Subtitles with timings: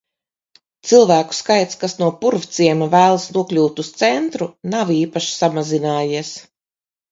[0.91, 6.35] Cilvēku skaits, kas no Purvciema vēlas nokļūt uz centru, nav īpaši samazinājies.